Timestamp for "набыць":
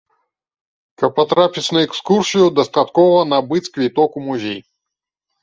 3.35-3.63